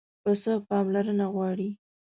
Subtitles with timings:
[0.23, 1.69] پسه پاملرنه غواړي.